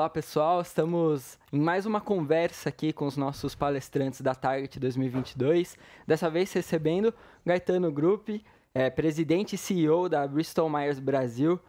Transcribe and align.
Olá 0.00 0.08
pessoal, 0.08 0.62
estamos 0.62 1.38
em 1.52 1.60
mais 1.60 1.84
uma 1.84 2.00
conversa 2.00 2.70
aqui 2.70 2.90
com 2.90 3.06
os 3.06 3.18
nossos 3.18 3.54
palestrantes 3.54 4.22
da 4.22 4.34
Target 4.34 4.80
2022. 4.80 5.76
Dessa 6.06 6.30
vez 6.30 6.50
recebendo 6.54 7.12
Gaetano 7.44 7.92
Group, 7.92 8.30
é, 8.72 8.88
presidente 8.88 9.56
e 9.56 9.58
CEO 9.58 10.08
da 10.08 10.26
Bristol 10.26 10.70
Myers 10.70 10.98
Brasil. 10.98 11.60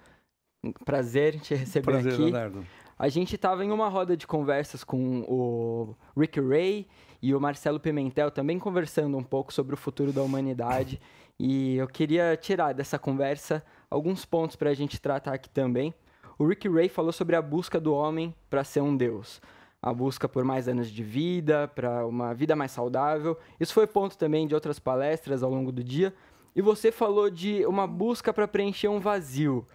Prazer 0.85 1.41
te 1.41 1.53
receber 1.55 1.91
Prazer, 1.91 2.13
aqui. 2.13 2.21
Leonardo. 2.21 2.65
A 2.97 3.09
gente 3.09 3.35
estava 3.35 3.65
em 3.65 3.71
uma 3.71 3.89
roda 3.89 4.15
de 4.15 4.25
conversas 4.25 4.81
com 4.81 5.25
o 5.27 5.93
Rick 6.17 6.39
Ray 6.39 6.87
e 7.21 7.35
o 7.35 7.41
Marcelo 7.41 7.81
Pimentel 7.81 8.31
também 8.31 8.57
conversando 8.57 9.17
um 9.17 9.23
pouco 9.23 9.51
sobre 9.51 9.73
o 9.73 9.77
futuro 9.77 10.13
da 10.13 10.23
humanidade. 10.23 11.01
E 11.37 11.75
eu 11.75 11.87
queria 11.89 12.37
tirar 12.37 12.71
dessa 12.71 12.97
conversa 12.97 13.61
alguns 13.89 14.23
pontos 14.23 14.55
para 14.55 14.69
a 14.69 14.73
gente 14.73 15.01
tratar 15.01 15.33
aqui 15.33 15.49
também. 15.49 15.93
O 16.41 16.47
Rick 16.47 16.67
Ray 16.67 16.89
falou 16.89 17.11
sobre 17.11 17.35
a 17.35 17.41
busca 17.41 17.79
do 17.79 17.93
homem 17.93 18.33
para 18.49 18.63
ser 18.63 18.81
um 18.81 18.97
deus. 18.97 19.39
A 19.79 19.93
busca 19.93 20.27
por 20.27 20.43
mais 20.43 20.67
anos 20.67 20.89
de 20.89 21.03
vida, 21.03 21.67
para 21.67 22.03
uma 22.07 22.33
vida 22.33 22.55
mais 22.55 22.71
saudável. 22.71 23.37
Isso 23.59 23.75
foi 23.75 23.85
ponto 23.85 24.17
também 24.17 24.47
de 24.47 24.55
outras 24.55 24.79
palestras 24.79 25.43
ao 25.43 25.51
longo 25.51 25.71
do 25.71 25.83
dia. 25.83 26.11
E 26.55 26.59
você 26.61 26.91
falou 26.91 27.29
de 27.29 27.63
uma 27.67 27.85
busca 27.85 28.33
para 28.33 28.47
preencher 28.47 28.87
um 28.87 28.99
vazio. 28.99 29.67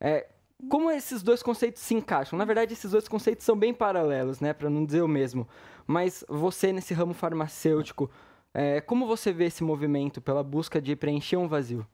É, 0.00 0.28
como 0.68 0.92
esses 0.92 1.24
dois 1.24 1.42
conceitos 1.42 1.82
se 1.82 1.92
encaixam? 1.92 2.38
Na 2.38 2.44
verdade, 2.44 2.72
esses 2.72 2.92
dois 2.92 3.08
conceitos 3.08 3.44
são 3.44 3.56
bem 3.56 3.74
paralelos, 3.74 4.38
né? 4.38 4.52
Para 4.52 4.70
não 4.70 4.84
dizer 4.84 5.02
o 5.02 5.08
mesmo. 5.08 5.48
Mas 5.88 6.24
você, 6.28 6.72
nesse 6.72 6.94
ramo 6.94 7.14
farmacêutico, 7.14 8.08
é, 8.54 8.80
como 8.80 9.08
você 9.08 9.32
vê 9.32 9.46
esse 9.46 9.64
movimento 9.64 10.20
pela 10.20 10.44
busca 10.44 10.80
de 10.80 10.94
preencher 10.94 11.36
um 11.36 11.48
vazio? 11.48 11.84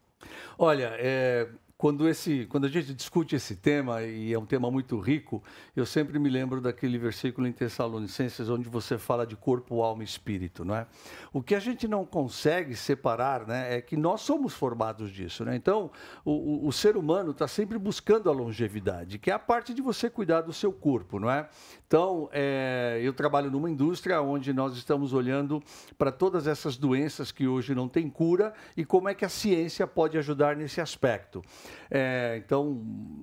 Olha, 0.58 0.90
é, 0.98 1.48
quando, 1.78 2.08
esse, 2.08 2.44
quando 2.46 2.64
a 2.64 2.68
gente 2.68 2.92
discute 2.92 3.36
esse 3.36 3.54
tema, 3.54 4.02
e 4.02 4.32
é 4.32 4.38
um 4.38 4.44
tema 4.44 4.68
muito 4.68 4.98
rico, 4.98 5.40
eu 5.76 5.86
sempre 5.86 6.18
me 6.18 6.28
lembro 6.28 6.60
daquele 6.60 6.98
versículo 6.98 7.46
em 7.46 7.52
Tessalonicenses, 7.52 8.48
onde 8.48 8.68
você 8.68 8.98
fala 8.98 9.24
de 9.24 9.36
corpo, 9.36 9.80
alma 9.80 10.02
e 10.02 10.04
espírito, 10.04 10.64
não 10.64 10.74
é? 10.74 10.88
O 11.32 11.40
que 11.40 11.54
a 11.54 11.60
gente 11.60 11.86
não 11.86 12.04
consegue 12.04 12.74
separar, 12.74 13.46
né, 13.46 13.76
é 13.76 13.80
que 13.80 13.96
nós 13.96 14.22
somos 14.22 14.54
formados 14.54 15.12
disso, 15.12 15.44
né? 15.44 15.54
Então, 15.54 15.88
o, 16.24 16.66
o, 16.66 16.72
ser 16.72 16.96
humano 16.96 17.30
está 17.30 17.46
sempre 17.46 17.78
buscando 17.78 18.28
a 18.28 18.32
longevidade, 18.32 19.16
que 19.16 19.30
é 19.30 19.34
a 19.34 19.38
parte 19.38 19.72
de 19.72 19.80
você 19.80 20.10
cuidar 20.10 20.40
do 20.40 20.52
seu 20.52 20.72
corpo, 20.72 21.20
não 21.20 21.30
é? 21.30 21.48
Então, 21.86 22.28
é, 22.32 22.98
eu 23.00 23.12
trabalho 23.12 23.52
numa 23.52 23.70
indústria 23.70 24.20
onde 24.20 24.52
nós 24.52 24.76
estamos 24.76 25.12
olhando 25.12 25.62
para 25.96 26.10
todas 26.10 26.48
essas 26.48 26.76
doenças 26.76 27.30
que 27.30 27.46
hoje 27.46 27.72
não 27.72 27.88
têm 27.88 28.10
cura 28.10 28.52
e 28.76 28.84
como 28.84 29.08
é 29.08 29.14
que 29.14 29.24
a 29.24 29.28
ciência 29.28 29.86
pode 29.86 30.18
ajudar 30.18 30.56
nesse 30.56 30.80
aspecto. 30.80 31.40
É, 31.90 32.40
então, 32.44 32.82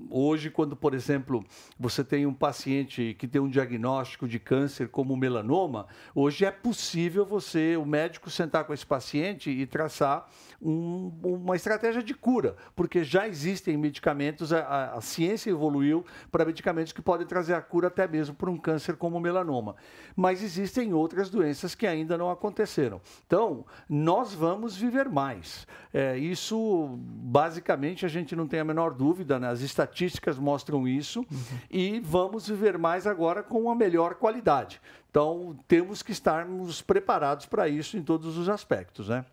hoje, 0.10 0.50
quando, 0.50 0.76
por 0.76 0.94
exemplo, 0.94 1.44
você 1.80 2.04
tem 2.04 2.26
um 2.26 2.34
paciente 2.34 3.16
que 3.20 3.28
tem 3.28 3.42
um 3.42 3.50
diagnóstico 3.50 4.28
de 4.28 4.40
câncer 4.40 4.90
como 4.90 5.16
melanoma, 5.16 5.88
hoje 6.14 6.46
é 6.46 6.52
possível 6.52 7.26
você, 7.26 7.78
o 7.78 7.86
médico, 7.86 8.30
sentar 8.30 8.64
com 8.66 8.74
esse 8.74 8.86
paciente 8.86 9.50
e 9.50 9.66
traçar 9.66 10.28
um, 10.62 11.12
uma 11.24 11.56
estratégia 11.56 12.02
de 12.02 12.14
cura, 12.14 12.56
porque 12.76 13.04
já 13.04 13.28
existem 13.28 13.78
medicamentos, 13.78 14.52
a, 14.52 14.94
a 14.94 15.02
ciência 15.02 15.50
evoluiu 15.50 16.06
para 16.32 16.46
medicamentos 16.46 16.92
que 16.92 17.02
podem 17.02 17.28
trazer 17.28 17.54
a 17.54 17.62
cura 17.62 17.88
até 17.88 18.08
mesmo 18.08 18.36
para 18.36 18.50
um 18.50 18.58
câncer 18.58 18.96
como 18.96 19.20
melanoma. 19.20 19.76
Mas 20.16 20.42
existem 20.44 20.94
outras 20.94 21.30
doenças 21.30 21.76
que 21.76 21.86
ainda 21.86 22.18
não 22.18 22.30
aconteceram. 22.30 23.02
Então, 23.26 23.66
nós 23.90 24.34
vamos 24.34 24.76
viver 24.76 25.10
mais. 25.10 25.68
É, 25.94 26.18
isso, 26.18 26.98
basicamente, 27.00 28.06
a 28.06 28.10
gente 28.10 28.35
não 28.36 28.48
tem 28.48 28.60
a 28.60 28.64
menor 28.64 28.94
dúvida, 28.94 29.40
né? 29.40 29.50
as 29.50 29.62
estatísticas 29.62 30.38
mostram 30.38 30.88
isso, 30.88 31.20
uhum. 31.20 31.60
e 31.70 32.00
vamos 32.00 32.48
viver 32.48 32.78
mais 32.78 33.08
agora 33.08 33.42
com 33.42 33.62
uma 33.62 33.76
melhor 33.76 34.16
qualidade. 34.16 34.82
Então, 35.10 35.58
temos 35.68 36.04
que 36.04 36.12
estarmos 36.12 36.82
preparados 36.82 37.46
para 37.46 37.70
isso 37.70 37.98
em 37.98 38.04
todos 38.04 38.38
os 38.38 38.50
aspectos, 38.50 39.10
né? 39.10 39.26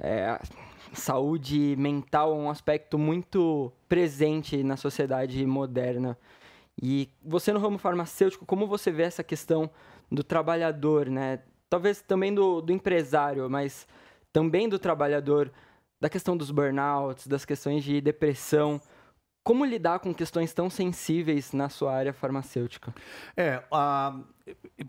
É, 0.00 0.40
saúde 0.92 1.74
mental 1.76 2.32
é 2.32 2.36
um 2.36 2.50
aspecto 2.50 2.96
muito 2.96 3.72
presente 3.88 4.62
na 4.62 4.76
sociedade 4.76 5.44
moderna. 5.44 6.16
E 6.80 7.08
você 7.24 7.52
no 7.52 7.58
ramo 7.58 7.78
farmacêutico, 7.78 8.46
como 8.46 8.66
você 8.66 8.90
vê 8.92 9.02
essa 9.02 9.24
questão 9.24 9.68
do 10.10 10.22
trabalhador, 10.22 11.08
né? 11.08 11.40
Talvez 11.68 12.00
também 12.00 12.32
do, 12.32 12.60
do 12.60 12.72
empresário, 12.72 13.50
mas 13.50 13.86
também 14.32 14.68
do 14.68 14.78
trabalhador, 14.78 15.52
da 16.00 16.08
questão 16.08 16.36
dos 16.36 16.50
burnouts, 16.50 17.26
das 17.26 17.44
questões 17.44 17.82
de 17.84 18.00
depressão. 18.00 18.80
Como 19.48 19.64
lidar 19.64 19.98
com 20.00 20.12
questões 20.12 20.52
tão 20.52 20.68
sensíveis 20.68 21.54
na 21.54 21.70
sua 21.70 21.94
área 21.94 22.12
farmacêutica? 22.12 22.94
É, 23.34 23.62
a, 23.72 24.14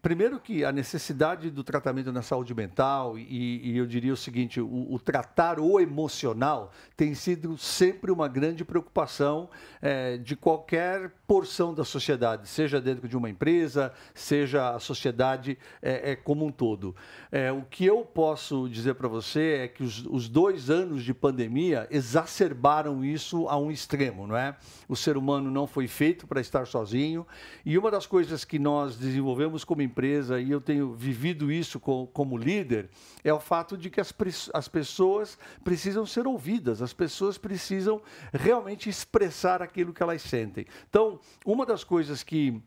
primeiro 0.01 0.39
que 0.39 0.63
a 0.63 0.71
necessidade 0.71 1.49
do 1.49 1.63
tratamento 1.63 2.11
na 2.11 2.21
saúde 2.21 2.53
mental, 2.53 3.17
e, 3.17 3.71
e 3.71 3.77
eu 3.77 3.85
diria 3.85 4.13
o 4.13 4.17
seguinte, 4.17 4.59
o, 4.59 4.93
o, 4.93 4.99
tratar 4.99 5.59
o 5.59 5.79
emocional 5.79 6.71
tem 6.95 7.13
sido 7.13 7.57
sempre 7.57 8.11
uma 8.11 8.27
grande 8.27 8.63
preocupação 8.63 9.49
é, 9.81 10.17
de 10.17 10.35
qualquer 10.35 11.11
porção 11.27 11.73
da 11.73 11.85
sociedade, 11.85 12.47
seja 12.47 12.81
dentro 12.81 13.07
de 13.07 13.15
uma 13.15 13.29
empresa, 13.29 13.93
seja 14.13 14.75
a 14.75 14.79
sociedade 14.79 15.57
é, 15.81 16.11
é 16.11 16.15
como 16.15 16.45
um 16.45 16.51
todo. 16.51 16.95
É, 17.31 17.51
o 17.51 17.63
que 17.63 17.85
eu 17.85 18.01
posso 18.01 18.67
dizer 18.69 18.95
para 18.95 19.07
você 19.07 19.61
é 19.63 19.67
que 19.67 19.83
os, 19.83 20.05
os 20.05 20.27
dois 20.27 20.69
anos 20.69 21.03
de 21.03 21.13
pandemia 21.13 21.87
exacerbaram 21.91 23.03
isso 23.03 23.47
a 23.47 23.57
um 23.57 23.71
extremo, 23.71 24.27
não 24.27 24.35
é? 24.35 24.48
O 24.87 24.95
ser 24.95 25.17
humano 25.17 25.49
não 25.51 25.65
foi 25.67 25.87
feito 25.87 26.27
para 26.27 26.41
estar 26.41 26.65
sozinho, 26.65 27.25
e 27.65 27.77
uma 27.77 27.91
das 27.91 28.05
coisas 28.05 28.43
que 28.45 28.59
nós 28.59 28.95
desenvolvemos 28.95 29.63
como 29.63 29.81
empresa, 29.81 30.39
e 30.39 30.51
eu 30.51 30.61
tenho 30.61 30.93
vivido 30.93 31.51
isso 31.51 31.79
com, 31.79 32.07
como 32.07 32.37
líder, 32.37 32.89
é 33.23 33.33
o 33.33 33.39
fato 33.39 33.77
de 33.77 33.89
que 33.89 33.99
as, 33.99 34.13
as 34.53 34.67
pessoas 34.67 35.37
precisam 35.63 36.05
ser 36.05 36.27
ouvidas, 36.27 36.81
as 36.81 36.93
pessoas 36.93 37.37
precisam 37.37 38.01
realmente 38.33 38.89
expressar 38.89 39.61
aquilo 39.61 39.93
que 39.93 40.03
elas 40.03 40.21
sentem. 40.21 40.65
Então, 40.89 41.19
uma 41.45 41.65
das 41.65 41.83
coisas 41.83 42.23
que 42.23 42.61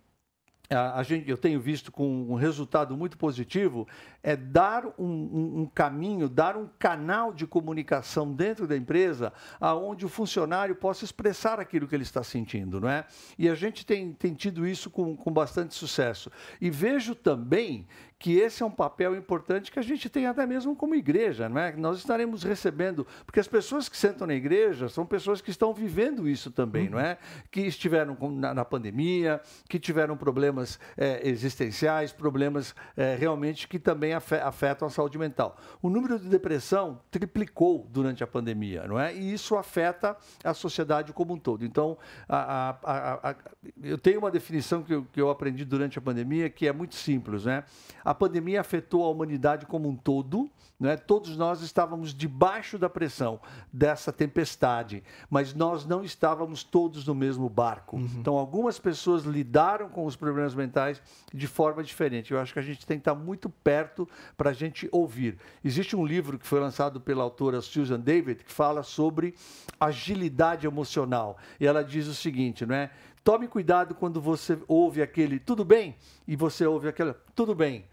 a 0.71 1.03
gente, 1.03 1.29
eu 1.29 1.37
tenho 1.37 1.61
visto 1.61 1.93
com 1.93 2.09
um 2.31 2.35
resultado 2.35 2.97
muito 2.97 3.19
positivo, 3.19 3.87
é 4.23 4.37
dar 4.37 4.87
um, 4.99 5.05
um, 5.05 5.61
um, 5.61 5.67
caminho, 5.67 6.29
dar 6.29 6.57
um 6.57 6.69
canal 6.79 7.33
de 7.33 7.47
comunicação 7.47 8.33
dentro 8.33 8.67
da 8.67 8.77
empresa 8.77 9.33
aonde 9.61 10.07
o 10.07 10.09
funcionário 10.09 10.75
possa 10.75 11.05
expressar 11.05 11.61
aquilo 11.61 11.87
que 11.87 11.95
ele 11.95 12.05
está 12.05 12.23
sentindo, 12.23 12.81
não 12.81 12.89
é? 12.89 13.05
E 13.39 13.49
a 13.49 13.55
gente 13.55 13.85
tem, 13.85 14.13
tem 14.13 14.35
tido 14.35 14.67
isso 14.67 14.89
com, 14.89 15.17
com 15.17 15.31
bastante 15.31 15.75
sucesso. 15.75 16.31
E 16.61 16.71
vejo 16.71 17.15
também 17.15 17.87
que 18.23 18.39
esse 18.39 18.63
é 18.63 18.67
um 18.67 18.71
papel 18.71 19.17
importante 19.17 19.73
que 19.73 19.81
a 19.81 19.83
gente 19.83 20.09
tem 20.09 20.27
até 20.27 20.47
mesmo 20.47 20.77
como 20.77 20.95
igreja, 20.95 21.49
não 21.49 21.61
é? 21.61 21.75
Nós 21.75 21.99
estaremos 21.99 22.45
recebendo, 22.45 23.05
porque 23.27 23.41
as 23.41 23.49
pessoas 23.49 23.89
que 23.89 23.97
sentam 23.97 24.29
na 24.29 24.35
igreja 24.35 24.89
são 24.89 25.05
pessoas 25.05 25.41
que 25.41 25.51
estão 25.51 25.75
vivendo 25.75 26.29
isso 26.29 26.49
também, 26.53 26.89
não 26.89 27.01
é? 27.01 27.19
Que 27.51 27.63
estiveram 27.63 28.17
na, 28.31 28.55
na, 28.55 28.65
pandemia, 28.65 29.41
que 29.69 29.77
tiveram 29.77 30.17
problemas 30.17 30.79
é, 30.97 31.29
existenciais, 31.29 32.13
problemas 32.13 32.77
é, 32.97 33.17
realmente 33.17 33.67
que 33.67 33.77
também 33.77 34.13
afetam 34.15 34.87
a 34.87 34.91
saúde 34.91 35.19
mental. 35.19 35.57
O 35.83 35.91
número 35.91 36.17
de 36.17 36.29
depressão 36.29 37.01
triplicou 37.11 37.89
durante 37.91 38.23
a 38.23 38.27
pandemia, 38.27 38.87
não 38.87 39.01
é? 39.01 39.13
E 39.13 39.33
isso 39.33 39.57
afeta 39.57 40.17
a 40.45 40.55
sociedade 40.55 41.13
como 41.13 41.35
um 41.35 41.39
todo. 41.39 41.65
Então, 41.65 41.99
a, 42.29 42.77
a, 42.85 43.31
a, 43.31 43.37
eu 43.83 43.99
tenho 43.99 44.21
uma 44.21 44.31
definição 44.31 44.85
que 44.85 44.95
eu, 44.95 45.05
que 45.13 45.21
eu 45.21 45.29
aprendi 45.29 45.65
durante 45.65 45.99
a 45.99 46.01
pandemia 46.01 46.49
que 46.49 46.69
é 46.69 46.73
muito 46.73 46.95
simples, 46.95 47.47
né? 47.47 47.65
A 48.05 48.12
a 48.13 48.15
pandemia 48.15 48.61
afetou 48.61 49.07
a 49.07 49.09
humanidade 49.09 49.65
como 49.65 49.89
um 49.89 49.97
todo, 49.97 50.51
né? 50.79 50.99
todos 50.99 51.35
nós 51.35 51.63
estávamos 51.63 52.13
debaixo 52.13 52.77
da 52.77 52.91
pressão 52.91 53.41
dessa 53.73 54.13
tempestade, 54.13 55.03
mas 55.31 55.55
nós 55.55 55.87
não 55.87 56.05
estávamos 56.05 56.63
todos 56.63 57.07
no 57.07 57.15
mesmo 57.15 57.49
barco. 57.49 57.97
Uhum. 57.97 58.11
Então, 58.19 58.37
algumas 58.37 58.79
pessoas 58.79 59.25
lidaram 59.25 59.89
com 59.89 60.05
os 60.05 60.15
problemas 60.15 60.55
mentais 60.55 61.01
de 61.33 61.47
forma 61.47 61.83
diferente. 61.83 62.35
Eu 62.35 62.39
acho 62.39 62.53
que 62.53 62.59
a 62.59 62.63
gente 62.63 62.85
tem 62.85 62.99
que 62.99 63.01
estar 63.01 63.15
muito 63.15 63.49
perto 63.49 64.07
para 64.37 64.51
a 64.51 64.53
gente 64.53 64.87
ouvir. 64.93 65.39
Existe 65.65 65.97
um 65.97 66.05
livro 66.05 66.39
que 66.39 66.47
foi 66.47 66.61
lançado 66.61 67.01
pela 67.01 67.23
autora 67.23 67.63
Susan 67.63 67.99
David 67.99 68.45
que 68.45 68.53
fala 68.53 68.83
sobre 68.83 69.35
agilidade 69.81 70.67
emocional. 70.67 71.39
E 71.59 71.67
ela 71.67 71.83
diz 71.83 72.07
o 72.07 72.15
seguinte, 72.15 72.67
não 72.67 72.75
é? 72.75 72.91
Tome 73.25 73.49
cuidado 73.49 73.95
quando 73.95 74.21
você 74.21 74.59
ouve 74.69 75.01
aquele 75.01 75.39
tudo 75.39 75.65
bem 75.65 75.97
e 76.29 76.37
você 76.37 76.67
ouve 76.67 76.89
aquele 76.89 77.15
tudo 77.35 77.55
bem. 77.55 77.87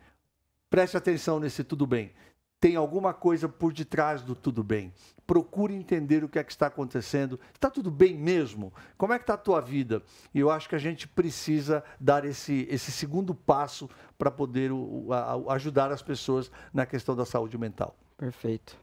Preste 0.69 0.95
atenção 0.95 1.39
nesse 1.39 1.63
tudo 1.63 1.87
bem. 1.87 2.11
Tem 2.59 2.75
alguma 2.75 3.13
coisa 3.13 3.47
por 3.47 3.71
detrás 3.71 4.21
do 4.21 4.35
tudo 4.35 4.63
bem. 4.63 4.93
Procure 5.25 5.73
entender 5.73 6.23
o 6.23 6.29
que 6.29 6.37
é 6.37 6.43
que 6.43 6.51
está 6.51 6.67
acontecendo. 6.67 7.39
Está 7.53 7.69
tudo 7.69 7.89
bem 7.89 8.15
mesmo? 8.15 8.73
Como 8.97 9.13
é 9.13 9.17
que 9.17 9.23
está 9.23 9.35
a 9.35 9.37
tua 9.37 9.61
vida? 9.61 10.03
E 10.33 10.39
eu 10.39 10.51
acho 10.51 10.67
que 10.67 10.75
a 10.75 10.79
gente 10.79 11.07
precisa 11.07 11.83
dar 11.99 12.25
esse, 12.25 12.67
esse 12.69 12.91
segundo 12.91 13.33
passo 13.33 13.89
para 14.17 14.29
poder 14.29 14.71
o, 14.73 15.07
a, 15.13 15.53
ajudar 15.53 15.89
as 15.91 16.01
pessoas 16.01 16.51
na 16.73 16.85
questão 16.85 17.15
da 17.15 17.25
saúde 17.25 17.57
mental. 17.57 17.95
Perfeito. 18.17 18.77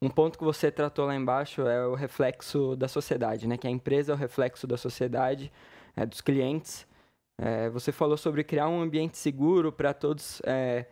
Um 0.00 0.08
ponto 0.08 0.38
que 0.38 0.44
você 0.44 0.70
tratou 0.70 1.06
lá 1.06 1.14
embaixo 1.14 1.62
é 1.62 1.86
o 1.86 1.94
reflexo 1.94 2.76
da 2.76 2.86
sociedade, 2.86 3.48
né? 3.48 3.56
Que 3.56 3.66
a 3.66 3.70
empresa 3.70 4.12
é 4.12 4.14
o 4.14 4.18
reflexo 4.18 4.66
da 4.66 4.76
sociedade, 4.76 5.52
é, 5.96 6.06
dos 6.06 6.20
clientes. 6.20 6.86
É, 7.36 7.68
você 7.70 7.90
falou 7.90 8.16
sobre 8.16 8.44
criar 8.44 8.68
um 8.68 8.80
ambiente 8.80 9.16
seguro 9.18 9.72
para 9.72 9.92
todos 9.92 10.40
é, 10.44 10.86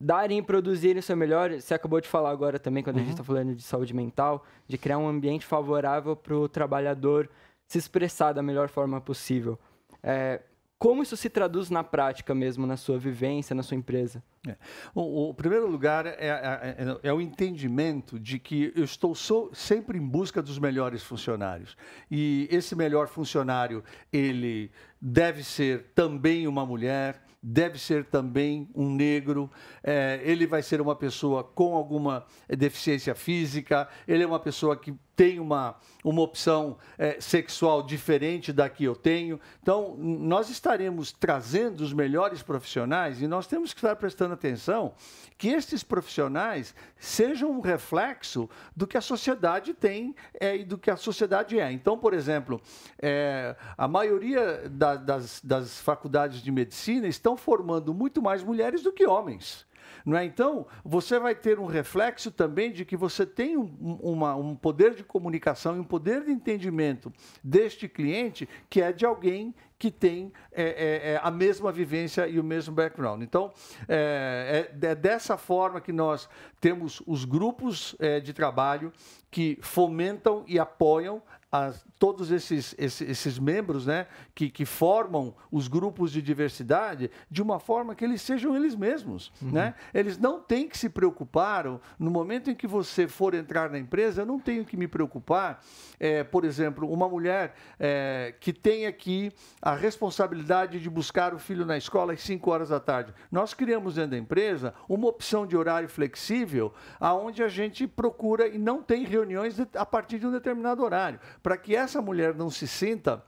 darem 0.00 0.38
e 0.38 0.42
produzirem 0.42 1.00
o 1.00 1.02
seu 1.02 1.16
melhor. 1.16 1.50
Você 1.52 1.74
acabou 1.74 2.00
de 2.00 2.08
falar 2.08 2.30
agora 2.30 2.58
também, 2.58 2.82
quando 2.82 2.96
uhum. 2.96 3.02
a 3.02 3.04
gente 3.04 3.14
está 3.14 3.22
uhum. 3.22 3.36
falando 3.36 3.54
de 3.54 3.62
saúde 3.62 3.94
mental, 3.94 4.44
de 4.66 4.78
criar 4.78 4.98
um 4.98 5.08
ambiente 5.08 5.44
favorável 5.44 6.14
para 6.14 6.36
o 6.36 6.48
trabalhador 6.48 7.28
se 7.66 7.78
expressar 7.78 8.32
da 8.32 8.42
melhor 8.42 8.68
forma 8.68 9.00
possível. 9.00 9.58
É, 10.02 10.40
como 10.78 11.02
isso 11.02 11.16
se 11.16 11.28
traduz 11.28 11.70
na 11.70 11.82
prática 11.82 12.32
mesmo, 12.32 12.64
na 12.64 12.76
sua 12.76 12.98
vivência, 12.98 13.54
na 13.54 13.64
sua 13.64 13.76
empresa? 13.76 14.22
É. 14.46 14.56
O, 14.94 15.30
o, 15.30 15.34
primeiro 15.34 15.68
lugar 15.68 16.06
é, 16.06 16.14
é, 16.20 16.28
é, 16.28 16.98
é, 17.02 17.12
o 17.12 17.20
entendimento 17.20 18.18
de 18.18 18.38
que 18.38 18.72
eu 18.76 18.84
estou 18.84 19.12
so, 19.12 19.50
sempre 19.52 19.98
em 19.98 20.06
busca 20.06 20.40
dos 20.40 20.56
melhores 20.56 21.02
funcionários. 21.02 21.76
E 22.08 22.46
esse 22.48 22.76
melhor 22.76 23.08
funcionário, 23.08 23.82
ele 24.12 24.70
deve 25.00 25.42
ser 25.42 25.86
também 25.96 26.46
uma 26.46 26.64
mulher, 26.64 27.20
deve 27.42 27.78
ser 27.78 28.04
também 28.04 28.68
um 28.74 28.90
negro, 28.90 29.50
é, 29.82 30.20
ele 30.22 30.46
vai 30.46 30.62
ser 30.62 30.80
uma 30.80 30.96
pessoa 30.96 31.44
com 31.44 31.74
alguma 31.74 32.26
deficiência 32.48 33.14
física, 33.14 33.88
ele 34.06 34.22
é 34.22 34.26
uma 34.26 34.40
pessoa 34.40 34.76
que 34.76 34.94
tem 35.18 35.40
uma, 35.40 35.74
uma 36.04 36.22
opção 36.22 36.78
é, 36.96 37.20
sexual 37.20 37.82
diferente 37.82 38.52
da 38.52 38.68
que 38.68 38.84
eu 38.84 38.94
tenho. 38.94 39.40
Então, 39.60 39.96
nós 39.98 40.48
estaremos 40.48 41.10
trazendo 41.10 41.80
os 41.80 41.92
melhores 41.92 42.40
profissionais 42.40 43.20
e 43.20 43.26
nós 43.26 43.48
temos 43.48 43.72
que 43.72 43.80
estar 43.80 43.96
prestando 43.96 44.34
atenção 44.34 44.94
que 45.36 45.48
estes 45.48 45.82
profissionais 45.82 46.72
sejam 47.00 47.50
um 47.50 47.60
reflexo 47.60 48.48
do 48.76 48.86
que 48.86 48.96
a 48.96 49.00
sociedade 49.00 49.74
tem 49.74 50.14
é, 50.38 50.56
e 50.56 50.64
do 50.64 50.78
que 50.78 50.88
a 50.88 50.96
sociedade 50.96 51.58
é. 51.58 51.72
Então, 51.72 51.98
por 51.98 52.14
exemplo, 52.14 52.62
é, 53.02 53.56
a 53.76 53.88
maioria 53.88 54.68
da, 54.70 54.94
das, 54.94 55.40
das 55.42 55.80
faculdades 55.80 56.40
de 56.40 56.52
medicina 56.52 57.08
estão 57.08 57.36
formando 57.36 57.92
muito 57.92 58.22
mais 58.22 58.44
mulheres 58.44 58.84
do 58.84 58.92
que 58.92 59.04
homens. 59.04 59.66
Não 60.08 60.16
é? 60.16 60.24
Então, 60.24 60.66
você 60.82 61.18
vai 61.18 61.34
ter 61.34 61.58
um 61.58 61.66
reflexo 61.66 62.30
também 62.30 62.72
de 62.72 62.82
que 62.82 62.96
você 62.96 63.26
tem 63.26 63.58
um, 63.58 63.98
uma, 64.00 64.34
um 64.34 64.56
poder 64.56 64.94
de 64.94 65.04
comunicação 65.04 65.76
e 65.76 65.80
um 65.80 65.84
poder 65.84 66.24
de 66.24 66.32
entendimento 66.32 67.12
deste 67.44 67.86
cliente 67.86 68.48
que 68.70 68.80
é 68.80 68.90
de 68.90 69.04
alguém 69.04 69.54
que 69.78 69.90
tem 69.90 70.32
é, 70.50 70.62
é, 70.62 71.12
é, 71.12 71.20
a 71.22 71.30
mesma 71.30 71.70
vivência 71.70 72.26
e 72.26 72.40
o 72.40 72.44
mesmo 72.44 72.74
background. 72.74 73.22
Então, 73.22 73.52
é, 73.86 74.66
é, 74.72 74.86
é 74.86 74.94
dessa 74.94 75.36
forma 75.36 75.78
que 75.78 75.92
nós 75.92 76.26
temos 76.58 77.02
os 77.06 77.26
grupos 77.26 77.94
é, 77.98 78.18
de 78.18 78.32
trabalho 78.32 78.90
que 79.30 79.58
fomentam 79.60 80.42
e 80.48 80.58
apoiam 80.58 81.22
as, 81.50 81.82
todos 81.98 82.30
esses, 82.30 82.74
esses, 82.78 83.08
esses, 83.08 83.38
membros 83.38 83.86
né, 83.86 84.06
que, 84.34 84.50
que, 84.50 84.66
formam 84.66 85.34
os 85.50 85.66
grupos 85.66 86.12
de 86.12 86.20
diversidade 86.20 87.10
de 87.30 87.40
uma 87.40 87.58
forma 87.58 87.94
que 87.94 88.04
eles 88.04 88.20
sejam 88.20 88.54
eles 88.54 88.74
mesmos. 88.74 89.32
Uhum. 89.40 89.52
Né? 89.52 89.74
Eles 89.94 90.18
não 90.18 90.40
têm 90.40 90.68
que 90.68 90.76
se 90.76 90.90
preocupar, 90.90 91.64
no 91.98 92.10
momento 92.10 92.50
em 92.50 92.54
que 92.54 92.66
você 92.66 93.08
for 93.08 93.34
entrar 93.34 93.70
na 93.70 93.78
empresa, 93.78 94.22
eu 94.22 94.26
não 94.26 94.38
tenho 94.38 94.64
que 94.64 94.76
me 94.76 94.86
preocupar, 94.86 95.64
é, 95.98 96.22
por 96.22 96.44
exemplo, 96.44 96.90
uma 96.90 97.08
mulher 97.08 97.54
é, 97.80 98.34
que 98.38 98.52
tem 98.52 98.86
aqui 98.86 99.32
a 99.62 99.74
responsabilidade 99.74 100.78
de 100.78 100.90
buscar 100.90 101.32
o 101.32 101.38
filho 101.38 101.64
na 101.64 101.78
escola 101.78 102.12
às 102.12 102.20
5 102.20 102.50
horas 102.50 102.68
da 102.68 102.78
tarde. 102.78 103.14
Nós 103.32 103.54
criamos 103.54 103.94
dentro 103.94 104.10
da 104.10 104.18
empresa 104.18 104.74
uma 104.86 105.08
opção 105.08 105.46
de 105.46 105.56
horário 105.56 105.88
flexível, 105.88 106.74
aonde 107.00 107.42
a 107.42 107.48
gente 107.48 107.86
procura 107.86 108.46
e 108.46 108.58
não 108.58 108.82
tem 108.82 109.04
reuniões 109.04 109.58
a 109.74 109.86
partir 109.86 110.18
de 110.18 110.26
um 110.26 110.30
determinado 110.30 110.82
horário 110.82 111.18
para 111.48 111.56
que 111.56 111.74
essa 111.74 112.02
mulher 112.02 112.34
não 112.34 112.50
se 112.50 112.68
sinta 112.68 113.24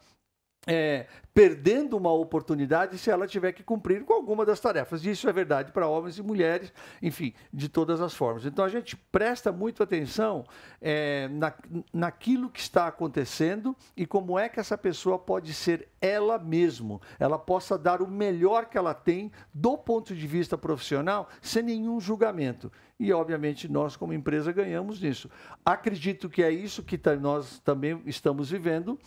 é, 0.72 1.06
perdendo 1.34 1.96
uma 1.96 2.12
oportunidade 2.12 2.96
se 2.96 3.10
ela 3.10 3.26
tiver 3.26 3.50
que 3.50 3.64
cumprir 3.64 4.04
com 4.04 4.12
alguma 4.12 4.46
das 4.46 4.60
tarefas. 4.60 5.04
Isso 5.04 5.28
é 5.28 5.32
verdade 5.32 5.72
para 5.72 5.88
homens 5.88 6.16
e 6.16 6.22
mulheres, 6.22 6.72
enfim, 7.02 7.34
de 7.52 7.68
todas 7.68 8.00
as 8.00 8.14
formas. 8.14 8.46
Então 8.46 8.64
a 8.64 8.68
gente 8.68 8.96
presta 8.96 9.50
muito 9.50 9.82
atenção 9.82 10.44
é, 10.80 11.26
na, 11.26 11.52
naquilo 11.92 12.48
que 12.48 12.60
está 12.60 12.86
acontecendo 12.86 13.74
e 13.96 14.06
como 14.06 14.38
é 14.38 14.48
que 14.48 14.60
essa 14.60 14.78
pessoa 14.78 15.18
pode 15.18 15.52
ser 15.52 15.88
ela 16.00 16.38
mesma, 16.38 17.00
ela 17.18 17.36
possa 17.36 17.76
dar 17.76 18.00
o 18.00 18.06
melhor 18.06 18.66
que 18.66 18.78
ela 18.78 18.94
tem 18.94 19.32
do 19.52 19.76
ponto 19.76 20.14
de 20.14 20.26
vista 20.28 20.56
profissional, 20.56 21.28
sem 21.42 21.64
nenhum 21.64 21.98
julgamento. 21.98 22.70
E, 22.98 23.12
obviamente, 23.12 23.66
nós, 23.66 23.96
como 23.96 24.12
empresa, 24.12 24.52
ganhamos 24.52 25.00
nisso. 25.00 25.28
Acredito 25.64 26.28
que 26.28 26.42
é 26.42 26.50
isso 26.50 26.82
que 26.82 27.00
nós 27.18 27.58
também 27.60 28.00
estamos 28.06 28.50
vivendo 28.50 28.98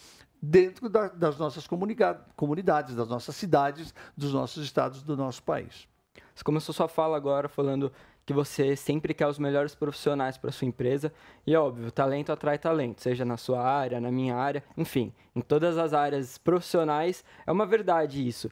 dentro 0.45 0.89
da, 0.89 1.07
das 1.07 1.37
nossas 1.37 1.65
comunidades, 1.65 2.95
das 2.97 3.07
nossas 3.07 3.33
cidades, 3.33 3.95
dos 4.15 4.33
nossos 4.33 4.65
estados, 4.65 5.01
do 5.01 5.15
nosso 5.15 5.41
país. 5.41 5.87
Você 6.35 6.43
começou 6.43 6.75
sua 6.75 6.89
fala 6.89 7.15
agora 7.15 7.47
falando 7.47 7.89
que 8.25 8.33
você 8.33 8.75
sempre 8.75 9.13
quer 9.13 9.27
os 9.27 9.39
melhores 9.39 9.73
profissionais 9.73 10.37
para 10.37 10.51
sua 10.51 10.67
empresa. 10.67 11.13
E 11.47 11.55
óbvio, 11.55 11.89
talento 11.91 12.29
atrai 12.29 12.57
talento, 12.57 13.01
seja 13.01 13.23
na 13.23 13.37
sua 13.37 13.63
área, 13.63 14.01
na 14.01 14.11
minha 14.11 14.35
área, 14.35 14.61
enfim, 14.75 15.13
em 15.33 15.39
todas 15.39 15.77
as 15.77 15.93
áreas 15.93 16.37
profissionais, 16.37 17.23
é 17.47 17.51
uma 17.51 17.65
verdade 17.65 18.27
isso. 18.27 18.51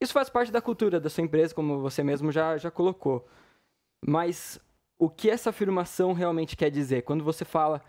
Isso 0.00 0.12
faz 0.12 0.28
parte 0.28 0.50
da 0.50 0.60
cultura 0.60 0.98
da 0.98 1.08
sua 1.08 1.22
empresa, 1.22 1.54
como 1.54 1.78
você 1.78 2.02
mesmo 2.02 2.32
já, 2.32 2.56
já 2.56 2.72
colocou. 2.72 3.24
Mas 4.04 4.58
o 4.98 5.08
que 5.08 5.30
essa 5.30 5.50
afirmação 5.50 6.12
realmente 6.12 6.56
quer 6.56 6.70
dizer? 6.70 7.02
Quando 7.02 7.22
você 7.22 7.44
fala, 7.44 7.80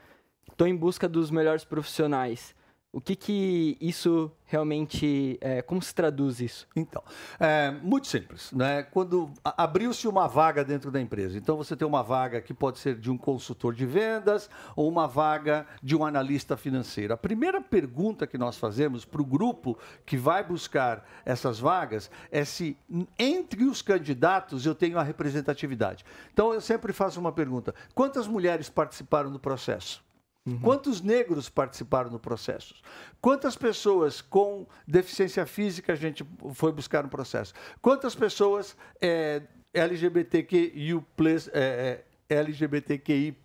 estou 0.51 0.67
em 0.67 0.75
busca 0.75 1.09
dos 1.09 1.31
melhores 1.31 1.65
profissionais, 1.65 2.53
o 2.93 2.99
que 2.99 3.15
que 3.15 3.77
isso 3.79 4.29
realmente, 4.45 5.37
é, 5.39 5.61
como 5.61 5.81
se 5.81 5.95
traduz 5.95 6.41
isso? 6.41 6.67
Então, 6.75 7.01
é 7.39 7.71
muito 7.71 8.07
simples, 8.07 8.51
né? 8.51 8.83
Quando 8.83 9.31
abriu-se 9.45 10.09
uma 10.09 10.27
vaga 10.27 10.61
dentro 10.61 10.91
da 10.91 10.99
empresa, 10.99 11.37
então 11.37 11.55
você 11.55 11.73
tem 11.73 11.87
uma 11.87 12.03
vaga 12.03 12.41
que 12.41 12.53
pode 12.53 12.79
ser 12.79 12.95
de 12.95 13.09
um 13.09 13.17
consultor 13.17 13.73
de 13.73 13.85
vendas 13.85 14.49
ou 14.75 14.89
uma 14.89 15.07
vaga 15.07 15.65
de 15.81 15.95
um 15.95 16.05
analista 16.05 16.57
financeiro. 16.57 17.13
A 17.13 17.17
primeira 17.17 17.61
pergunta 17.61 18.27
que 18.27 18.37
nós 18.37 18.57
fazemos 18.57 19.05
para 19.05 19.21
o 19.21 19.25
grupo 19.25 19.77
que 20.05 20.17
vai 20.17 20.43
buscar 20.43 21.07
essas 21.23 21.59
vagas 21.59 22.11
é 22.29 22.43
se 22.43 22.77
entre 23.17 23.63
os 23.63 23.81
candidatos 23.81 24.65
eu 24.65 24.75
tenho 24.75 24.99
a 24.99 25.03
representatividade. 25.03 26.03
Então 26.33 26.53
eu 26.53 26.59
sempre 26.59 26.91
faço 26.91 27.21
uma 27.21 27.31
pergunta: 27.31 27.73
quantas 27.95 28.27
mulheres 28.27 28.69
participaram 28.69 29.31
do 29.31 29.39
processo? 29.39 30.03
Uhum. 30.45 30.59
Quantos 30.59 31.01
negros 31.01 31.49
participaram 31.49 32.09
no 32.09 32.19
processo? 32.19 32.73
Quantas 33.21 33.55
pessoas 33.55 34.21
com 34.21 34.65
deficiência 34.87 35.45
física 35.45 35.93
a 35.93 35.95
gente 35.95 36.25
foi 36.53 36.71
buscar 36.71 37.03
no 37.03 37.09
processo? 37.09 37.53
Quantas 37.79 38.15
pessoas 38.15 38.75
é, 38.99 39.43
é, 41.53 42.35
LGBTQI+, 42.35 43.35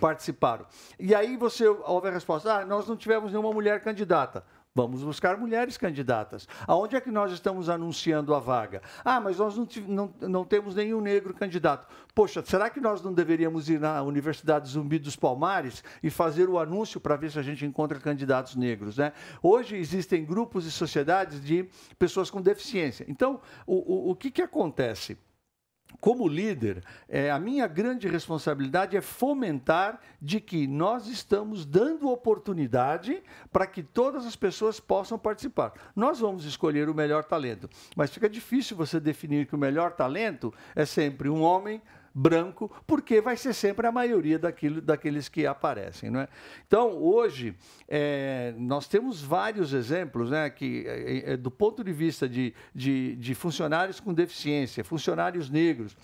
participaram? 0.00 0.64
E 0.98 1.12
aí 1.12 1.36
você 1.36 1.66
ouve 1.66 2.08
a 2.08 2.12
resposta, 2.12 2.54
ah, 2.54 2.64
nós 2.64 2.86
não 2.86 2.96
tivemos 2.96 3.32
nenhuma 3.32 3.52
mulher 3.52 3.80
candidata. 3.80 4.44
Vamos 4.74 5.02
buscar 5.02 5.36
mulheres 5.36 5.76
candidatas. 5.76 6.46
Aonde 6.66 6.94
é 6.94 7.00
que 7.00 7.10
nós 7.10 7.32
estamos 7.32 7.68
anunciando 7.68 8.34
a 8.34 8.38
vaga? 8.38 8.80
Ah, 9.04 9.20
mas 9.20 9.38
nós 9.38 9.56
não, 9.56 9.66
não, 9.86 10.14
não 10.20 10.44
temos 10.44 10.74
nenhum 10.74 11.00
negro 11.00 11.34
candidato. 11.34 11.88
Poxa, 12.14 12.44
será 12.44 12.70
que 12.70 12.80
nós 12.80 13.02
não 13.02 13.12
deveríamos 13.12 13.68
ir 13.68 13.80
na 13.80 14.02
Universidade 14.02 14.68
Zumbi 14.68 14.98
dos 14.98 15.16
Palmares 15.16 15.82
e 16.02 16.10
fazer 16.10 16.48
o 16.48 16.58
anúncio 16.58 17.00
para 17.00 17.16
ver 17.16 17.30
se 17.30 17.38
a 17.38 17.42
gente 17.42 17.66
encontra 17.66 17.98
candidatos 17.98 18.54
negros? 18.54 18.98
Né? 18.98 19.12
Hoje 19.42 19.76
existem 19.76 20.24
grupos 20.24 20.64
e 20.64 20.70
sociedades 20.70 21.42
de 21.42 21.68
pessoas 21.98 22.30
com 22.30 22.40
deficiência. 22.40 23.04
Então, 23.08 23.40
o, 23.66 24.08
o, 24.08 24.10
o 24.10 24.14
que, 24.14 24.30
que 24.30 24.42
acontece? 24.42 25.18
Como 26.00 26.28
líder, 26.28 26.84
é, 27.08 27.30
a 27.30 27.38
minha 27.38 27.66
grande 27.66 28.06
responsabilidade 28.06 28.96
é 28.96 29.00
fomentar 29.00 30.00
de 30.22 30.40
que 30.40 30.66
nós 30.66 31.08
estamos 31.08 31.66
dando 31.66 32.08
oportunidade 32.08 33.22
para 33.52 33.66
que 33.66 33.82
todas 33.82 34.24
as 34.24 34.36
pessoas 34.36 34.78
possam 34.78 35.18
participar. 35.18 35.72
Nós 35.96 36.20
vamos 36.20 36.44
escolher 36.44 36.88
o 36.88 36.94
melhor 36.94 37.24
talento, 37.24 37.68
mas 37.96 38.10
fica 38.10 38.28
difícil 38.28 38.76
você 38.76 39.00
definir 39.00 39.46
que 39.46 39.54
o 39.54 39.58
melhor 39.58 39.92
talento 39.92 40.54
é 40.74 40.84
sempre 40.84 41.28
um 41.28 41.42
homem 41.42 41.82
branco, 42.14 42.70
porque 42.86 43.20
vai 43.20 43.36
ser 43.36 43.52
sempre 43.52 43.86
a 43.86 43.92
maioria 43.92 44.38
daquilo, 44.38 44.80
daqueles 44.80 45.28
que 45.28 45.46
aparecem. 45.46 46.10
Não 46.10 46.20
é? 46.20 46.28
Então, 46.66 46.96
hoje, 46.96 47.54
é, 47.88 48.54
nós 48.56 48.88
temos 48.88 49.22
vários 49.22 49.72
exemplos 49.72 50.30
né, 50.30 50.50
que, 50.50 50.84
é, 50.86 51.32
é, 51.32 51.36
do 51.36 51.50
ponto 51.50 51.84
de 51.84 51.92
vista 51.92 52.28
de, 52.28 52.54
de, 52.74 53.16
de 53.16 53.34
funcionários 53.34 54.00
com 54.00 54.12
deficiência, 54.12 54.84
funcionários 54.84 55.48
negros, 55.50 55.96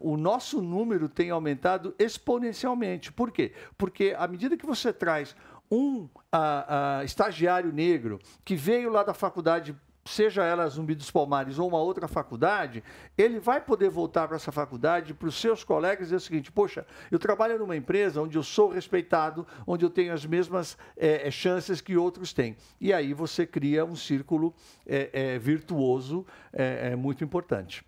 o 0.00 0.16
nosso 0.16 0.60
número 0.60 1.08
tem 1.08 1.30
aumentado 1.30 1.94
exponencialmente. 1.98 3.12
Por 3.12 3.30
quê? 3.30 3.52
Porque 3.76 4.14
à 4.16 4.26
medida 4.26 4.56
que 4.56 4.66
você 4.66 4.92
traz 4.92 5.34
um 5.70 6.08
a, 6.30 6.98
a, 6.98 7.04
estagiário 7.04 7.72
negro 7.72 8.20
que 8.44 8.54
veio 8.54 8.90
lá 8.90 9.02
da 9.02 9.14
faculdade 9.14 9.74
seja 10.06 10.44
ela 10.44 10.68
Zumbi 10.68 10.94
dos 10.94 11.10
Palmares 11.10 11.58
ou 11.58 11.68
uma 11.68 11.78
outra 11.78 12.08
faculdade, 12.08 12.82
ele 13.16 13.38
vai 13.38 13.60
poder 13.60 13.90
voltar 13.90 14.26
para 14.26 14.36
essa 14.36 14.52
faculdade, 14.52 15.12
para 15.12 15.28
os 15.28 15.34
seus 15.34 15.64
colegas, 15.64 16.00
e 16.00 16.04
dizer 16.04 16.16
o 16.16 16.20
seguinte: 16.20 16.52
poxa, 16.52 16.86
eu 17.10 17.18
trabalho 17.18 17.58
numa 17.58 17.76
empresa 17.76 18.22
onde 18.22 18.36
eu 18.36 18.42
sou 18.42 18.70
respeitado, 18.70 19.46
onde 19.66 19.84
eu 19.84 19.90
tenho 19.90 20.12
as 20.12 20.24
mesmas 20.24 20.78
é, 20.96 21.30
chances 21.30 21.80
que 21.80 21.96
outros 21.96 22.32
têm. 22.32 22.56
E 22.80 22.92
aí 22.92 23.12
você 23.12 23.46
cria 23.46 23.84
um 23.84 23.96
círculo 23.96 24.54
é, 24.86 25.10
é, 25.12 25.38
virtuoso 25.38 26.24
é, 26.52 26.94
muito 26.96 27.24
importante. 27.24 27.84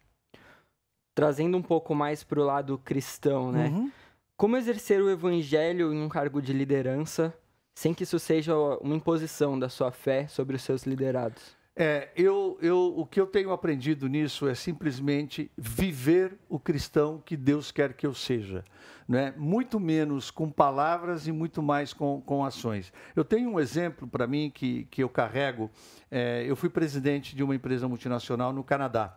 Trazendo 1.14 1.56
um 1.56 1.62
pouco 1.62 1.94
mais 1.94 2.22
para 2.22 2.40
o 2.40 2.44
lado 2.44 2.78
cristão, 2.78 3.50
né? 3.50 3.68
Uhum. 3.68 3.90
Como 4.36 4.56
exercer 4.56 5.02
o 5.02 5.10
evangelho 5.10 5.92
em 5.92 6.00
um 6.00 6.08
cargo 6.08 6.40
de 6.40 6.52
liderança 6.52 7.34
sem 7.74 7.94
que 7.94 8.02
isso 8.02 8.18
seja 8.18 8.56
uma 8.80 8.94
imposição 8.94 9.58
da 9.58 9.68
sua 9.68 9.90
fé 9.92 10.26
sobre 10.26 10.56
os 10.56 10.62
seus 10.62 10.84
liderados? 10.84 11.57
É, 11.80 12.08
eu, 12.16 12.58
eu, 12.60 12.92
o 12.96 13.06
que 13.06 13.20
eu 13.20 13.26
tenho 13.26 13.52
aprendido 13.52 14.08
nisso 14.08 14.48
é 14.48 14.54
simplesmente 14.56 15.48
viver 15.56 16.36
o 16.48 16.58
cristão 16.58 17.22
que 17.24 17.36
Deus 17.36 17.70
quer 17.70 17.92
que 17.92 18.04
eu 18.04 18.12
seja. 18.12 18.64
Né? 19.06 19.32
Muito 19.36 19.78
menos 19.78 20.28
com 20.28 20.50
palavras 20.50 21.28
e 21.28 21.32
muito 21.32 21.62
mais 21.62 21.92
com, 21.92 22.20
com 22.20 22.44
ações. 22.44 22.92
Eu 23.14 23.24
tenho 23.24 23.48
um 23.50 23.60
exemplo 23.60 24.08
para 24.08 24.26
mim 24.26 24.50
que, 24.52 24.88
que 24.90 25.04
eu 25.04 25.08
carrego. 25.08 25.70
É, 26.10 26.44
eu 26.44 26.56
fui 26.56 26.68
presidente 26.68 27.36
de 27.36 27.44
uma 27.44 27.54
empresa 27.54 27.86
multinacional 27.86 28.52
no 28.52 28.64
Canadá. 28.64 29.16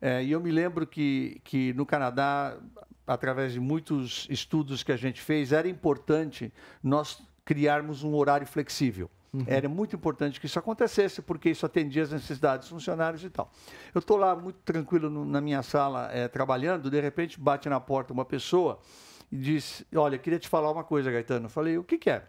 É, 0.00 0.24
e 0.24 0.32
eu 0.32 0.40
me 0.40 0.50
lembro 0.50 0.86
que, 0.86 1.38
que 1.44 1.74
no 1.74 1.84
Canadá, 1.84 2.56
através 3.06 3.52
de 3.52 3.60
muitos 3.60 4.26
estudos 4.30 4.82
que 4.82 4.90
a 4.90 4.96
gente 4.96 5.20
fez, 5.20 5.52
era 5.52 5.68
importante 5.68 6.50
nós 6.82 7.22
criarmos 7.44 8.02
um 8.02 8.14
horário 8.14 8.46
flexível. 8.46 9.10
Uhum. 9.32 9.44
Era 9.46 9.68
muito 9.68 9.94
importante 9.94 10.40
que 10.40 10.46
isso 10.46 10.58
acontecesse, 10.58 11.22
porque 11.22 11.50
isso 11.50 11.64
atendia 11.64 12.02
as 12.02 12.10
necessidades 12.10 12.68
dos 12.68 12.70
funcionários 12.70 13.22
e 13.22 13.30
tal. 13.30 13.50
Eu 13.94 14.00
estou 14.00 14.16
lá 14.16 14.34
muito 14.34 14.58
tranquilo 14.64 15.08
no, 15.08 15.24
na 15.24 15.40
minha 15.40 15.62
sala 15.62 16.10
é, 16.12 16.26
trabalhando, 16.26 16.90
de 16.90 17.00
repente 17.00 17.38
bate 17.38 17.68
na 17.68 17.78
porta 17.78 18.12
uma 18.12 18.24
pessoa 18.24 18.80
e 19.30 19.36
diz: 19.36 19.84
Olha, 19.94 20.18
queria 20.18 20.38
te 20.38 20.48
falar 20.48 20.70
uma 20.70 20.82
coisa, 20.82 21.10
Gaetano. 21.10 21.46
Eu 21.46 21.50
falei: 21.50 21.78
O 21.78 21.84
que, 21.84 21.96
que 21.96 22.10
é? 22.10 22.24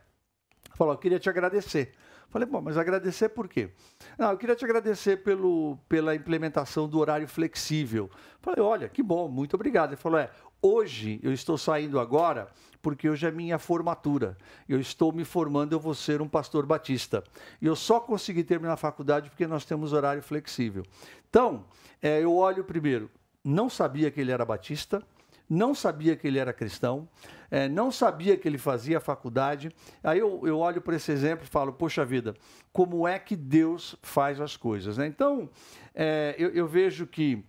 Falou: 0.76 0.96
queria 0.98 1.20
te 1.20 1.30
agradecer. 1.30 1.94
Falei, 2.32 2.48
bom, 2.48 2.62
mas 2.62 2.78
agradecer 2.78 3.28
por 3.30 3.50
quê? 3.50 3.70
Não, 4.18 4.32
eu 4.32 4.38
queria 4.38 4.56
te 4.56 4.64
agradecer 4.64 5.18
pelo, 5.18 5.78
pela 5.90 6.16
implementação 6.16 6.88
do 6.88 6.98
horário 6.98 7.28
flexível. 7.28 8.10
Falei, 8.40 8.62
olha, 8.62 8.88
que 8.88 9.04
bom, 9.04 9.28
muito 9.28 9.54
obrigado. 9.56 9.90
Ele 9.90 9.98
falou, 9.98 10.18
é, 10.18 10.30
hoje 10.62 11.20
eu 11.22 11.34
estou 11.34 11.58
saindo 11.58 12.00
agora 12.00 12.48
porque 12.82 13.10
hoje 13.10 13.28
é 13.28 13.32
minha 13.32 13.60
formatura. 13.60 14.38
Eu 14.68 14.80
estou 14.80 15.12
me 15.12 15.26
formando, 15.26 15.74
eu 15.74 15.80
vou 15.80 15.94
ser 15.94 16.22
um 16.22 16.28
pastor 16.28 16.66
batista. 16.66 17.22
E 17.62 17.66
eu 17.66 17.76
só 17.76 18.00
consegui 18.00 18.46
terminar 18.46 18.74
a 18.74 18.78
faculdade 18.78 19.30
porque 19.30 19.46
nós 19.46 19.66
temos 19.66 19.92
horário 19.92 20.24
flexível. 20.24 20.84
Então, 21.30 21.66
é, 22.02 22.24
eu 22.24 22.34
olho 22.34 22.64
primeiro, 22.64 23.12
não 23.44 23.70
sabia 23.70 24.10
que 24.10 24.22
ele 24.22 24.32
era 24.32 24.46
batista, 24.46 25.04
não 25.52 25.76
sabia 25.76 26.16
que 26.16 26.26
ele 26.26 26.40
era 26.40 26.54
cristão, 26.54 27.10
é, 27.52 27.68
não 27.68 27.92
sabia 27.92 28.38
que 28.38 28.48
ele 28.48 28.58
fazia 28.58 29.02
faculdade. 29.02 29.70
Aí 30.02 30.20
eu, 30.20 30.48
eu 30.48 30.58
olho 30.58 30.82
para 30.82 30.96
esse 30.96 31.12
exemplo 31.12 31.44
e 31.46 31.50
falo, 31.50 31.74
poxa 31.74 32.06
vida, 32.06 32.34
como 32.72 33.06
é 33.06 33.20
que 33.20 33.36
Deus 33.36 33.98
faz 34.02 34.40
as 34.40 34.56
coisas? 34.56 34.98
Né? 34.98 35.08
Então, 35.08 35.50
é, 35.94 36.36
eu, 36.38 36.52
eu 36.52 36.66
vejo 36.66 37.06
que 37.06 37.44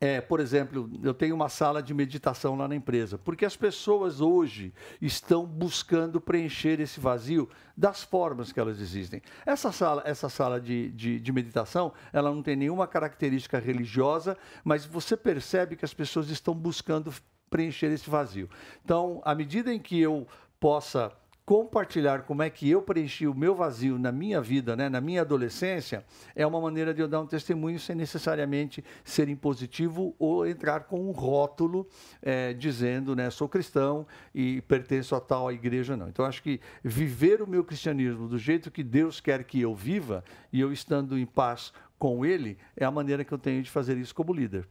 é, 0.00 0.20
por 0.20 0.40
exemplo, 0.40 0.90
eu 1.02 1.14
tenho 1.14 1.34
uma 1.34 1.48
sala 1.48 1.82
de 1.82 1.94
meditação 1.94 2.54
lá 2.54 2.68
na 2.68 2.76
empresa, 2.76 3.16
porque 3.16 3.46
as 3.46 3.56
pessoas 3.56 4.20
hoje 4.20 4.74
estão 5.00 5.46
buscando 5.46 6.20
preencher 6.20 6.80
esse 6.80 7.00
vazio 7.00 7.48
das 7.74 8.02
formas 8.02 8.52
que 8.52 8.60
elas 8.60 8.80
existem. 8.80 9.22
Essa 9.44 9.72
sala, 9.72 10.02
essa 10.04 10.28
sala 10.28 10.60
de, 10.60 10.90
de, 10.90 11.18
de 11.18 11.32
meditação, 11.32 11.92
ela 12.12 12.30
não 12.30 12.42
tem 12.42 12.56
nenhuma 12.56 12.86
característica 12.86 13.58
religiosa, 13.58 14.36
mas 14.62 14.84
você 14.84 15.16
percebe 15.16 15.76
que 15.76 15.84
as 15.84 15.94
pessoas 15.94 16.28
estão 16.28 16.54
buscando 16.54 17.12
preencher 17.48 17.86
esse 17.86 18.08
vazio. 18.10 18.50
Então, 18.84 19.22
à 19.24 19.34
medida 19.34 19.72
em 19.72 19.78
que 19.78 19.98
eu 19.98 20.26
possa 20.60 21.10
compartilhar 21.46 22.22
como 22.22 22.42
é 22.42 22.50
que 22.50 22.68
eu 22.68 22.82
preenchi 22.82 23.24
o 23.24 23.32
meu 23.32 23.54
vazio 23.54 24.00
na 24.00 24.10
minha 24.10 24.40
vida, 24.40 24.74
né, 24.74 24.88
na 24.88 25.00
minha 25.00 25.20
adolescência, 25.20 26.04
é 26.34 26.44
uma 26.44 26.60
maneira 26.60 26.92
de 26.92 27.00
eu 27.00 27.06
dar 27.06 27.20
um 27.20 27.26
testemunho 27.26 27.78
sem 27.78 27.94
necessariamente 27.94 28.84
ser 29.04 29.28
impositivo 29.28 30.12
ou 30.18 30.44
entrar 30.44 30.80
com 30.80 31.00
um 31.08 31.12
rótulo 31.12 31.86
é, 32.20 32.52
dizendo, 32.52 33.14
né, 33.14 33.30
sou 33.30 33.48
cristão 33.48 34.04
e 34.34 34.60
pertenço 34.62 35.14
a 35.14 35.20
tal 35.20 35.52
igreja, 35.52 35.96
não. 35.96 36.08
Então, 36.08 36.24
acho 36.24 36.42
que 36.42 36.60
viver 36.82 37.40
o 37.40 37.46
meu 37.46 37.62
cristianismo 37.62 38.26
do 38.26 38.38
jeito 38.38 38.68
que 38.68 38.82
Deus 38.82 39.20
quer 39.20 39.44
que 39.44 39.60
eu 39.60 39.72
viva 39.72 40.24
e 40.52 40.60
eu 40.60 40.72
estando 40.72 41.16
em 41.16 41.24
paz 41.24 41.72
com 41.96 42.26
Ele, 42.26 42.58
é 42.76 42.84
a 42.84 42.90
maneira 42.90 43.24
que 43.24 43.32
eu 43.32 43.38
tenho 43.38 43.62
de 43.62 43.70
fazer 43.70 43.96
isso 43.96 44.12
como 44.12 44.34
líder. 44.34 44.66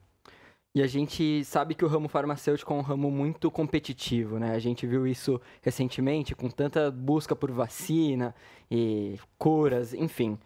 E 0.76 0.82
a 0.82 0.88
gente 0.88 1.42
sabe 1.46 1.74
que 1.74 1.86
o 1.86 1.88
ramo 1.88 2.10
farmacêutico 2.10 2.74
é 2.74 2.76
um 2.76 2.82
ramo 2.82 3.10
muito 3.10 3.50
competitivo, 3.50 4.38
né? 4.38 4.54
A 4.54 4.60
gente 4.60 4.86
viu 4.86 5.08
isso 5.08 5.40
recentemente 5.62 6.36
com 6.36 6.50
tanta 6.50 6.92
busca 6.92 7.34
por 7.34 7.50
vacina 7.50 8.36
e 8.70 9.18
curas, 9.38 9.94
enfim. 9.94 10.38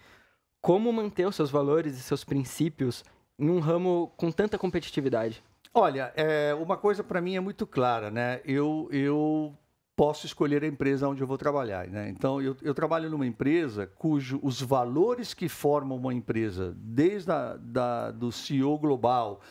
Como 0.62 0.93
manter 0.93 1.25
os 1.25 1.36
seus 1.36 1.50
valores 1.50 1.98
e 1.98 2.01
seus 2.03 2.24
princípios 2.24 3.03
em 3.39 3.50
um 3.50 3.59
ramo 3.59 4.13
com 4.15 4.29
tanta 4.29 4.55
competitividade? 4.55 5.43
Olha, 5.74 6.13
é, 6.15 6.53
uma 6.53 6.77
coisa 6.77 7.03
para 7.03 7.19
mim 7.19 7.36
é 7.36 7.39
muito 7.39 7.65
clara, 7.65 8.12
né? 8.12 8.39
Eu, 8.45 8.88
eu 8.91 9.57
posso 9.99 10.25
escolher 10.25 10.63
a 10.63 10.67
empresa 10.67 11.09
onde 11.09 11.19
eu 11.19 11.27
vou 11.27 11.37
trabalhar. 11.37 11.85
Né? 11.85 12.07
Então, 12.07 12.41
eu, 12.41 12.55
eu, 12.61 12.73
trabalho 12.73 13.09
numa 13.09 13.27
empresa 13.27 13.85
cujo 13.85 14.39
os 14.41 14.61
valores 14.61 15.33
que 15.33 15.49
formam 15.49 15.97
uma 15.97 16.13
empresa, 16.13 16.73
desde 16.77 17.29
a, 17.29 17.57
da, 17.57 18.09
do 18.09 18.31
CEO 18.31 18.77
global, 18.77 19.41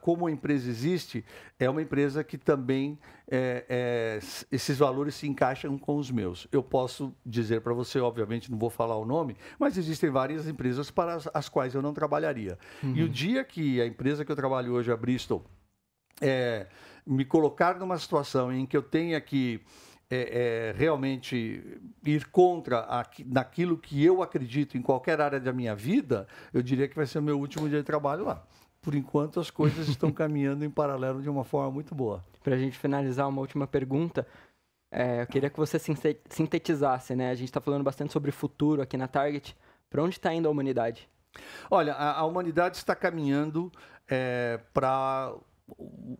como 0.00 0.26
a 0.26 0.32
empresa 0.32 0.68
existe, 0.68 1.24
é 1.60 1.70
uma 1.70 1.80
empresa 1.80 2.24
que 2.24 2.36
também 2.36 2.98
é, 3.30 3.64
é, 3.68 4.18
esses 4.50 4.76
valores 4.76 5.14
se 5.14 5.28
encaixam 5.28 5.78
com 5.78 5.96
os 5.96 6.10
meus. 6.10 6.48
Eu 6.50 6.60
posso 6.60 7.14
dizer 7.24 7.60
para 7.60 7.72
você, 7.72 8.00
obviamente 8.00 8.50
não 8.50 8.58
vou 8.58 8.70
falar 8.70 8.96
o 8.96 9.04
nome, 9.04 9.36
mas 9.60 9.78
existem 9.78 10.10
várias 10.10 10.48
empresas 10.48 10.90
para 10.90 11.14
as, 11.14 11.28
as 11.32 11.48
quais 11.48 11.72
eu 11.72 11.80
não 11.80 11.94
trabalharia. 11.94 12.58
Uhum. 12.82 12.96
E 12.96 13.02
o 13.04 13.08
dia 13.08 13.44
que 13.44 13.80
a 13.80 13.86
empresa 13.86 14.24
que 14.24 14.32
eu 14.32 14.36
trabalho 14.36 14.72
hoje, 14.72 14.90
a 14.90 14.96
Bristol, 14.96 15.44
é, 16.20 16.66
me 17.06 17.24
colocar 17.24 17.78
numa 17.78 17.98
situação 17.98 18.52
em 18.52 18.66
que 18.66 18.76
eu 18.76 18.82
tenha 18.82 19.20
que 19.20 19.60
é, 20.10 20.70
é, 20.70 20.74
realmente 20.76 21.80
ir 22.04 22.26
contra 22.26 22.80
a, 22.80 23.04
naquilo 23.26 23.76
que 23.76 24.04
eu 24.04 24.22
acredito 24.22 24.76
em 24.76 24.82
qualquer 24.82 25.20
área 25.20 25.40
da 25.40 25.52
minha 25.52 25.74
vida, 25.74 26.26
eu 26.52 26.62
diria 26.62 26.86
que 26.86 26.94
vai 26.94 27.06
ser 27.06 27.18
o 27.18 27.22
meu 27.22 27.38
último 27.38 27.68
dia 27.68 27.78
de 27.78 27.84
trabalho 27.84 28.24
lá. 28.24 28.42
Por 28.80 28.94
enquanto, 28.94 29.40
as 29.40 29.50
coisas 29.50 29.88
estão 29.88 30.12
caminhando 30.12 30.64
em 30.64 30.70
paralelo 30.70 31.22
de 31.22 31.28
uma 31.28 31.42
forma 31.42 31.70
muito 31.70 31.94
boa. 31.94 32.22
Para 32.42 32.54
a 32.54 32.58
gente 32.58 32.78
finalizar, 32.78 33.28
uma 33.28 33.40
última 33.40 33.66
pergunta. 33.66 34.26
É, 34.90 35.22
eu 35.22 35.26
queria 35.26 35.50
que 35.50 35.56
você 35.56 35.78
sintetizasse, 35.78 37.16
né? 37.16 37.30
A 37.30 37.34
gente 37.34 37.48
está 37.48 37.60
falando 37.60 37.82
bastante 37.82 38.12
sobre 38.12 38.30
futuro 38.30 38.82
aqui 38.82 38.96
na 38.96 39.08
Target. 39.08 39.56
Para 39.88 40.02
onde 40.02 40.16
está 40.16 40.32
indo 40.32 40.46
a 40.46 40.50
humanidade? 40.50 41.08
Olha, 41.70 41.94
a, 41.94 42.20
a 42.20 42.24
humanidade 42.24 42.76
está 42.76 42.94
caminhando 42.94 43.72
é, 44.08 44.60
para 44.72 45.34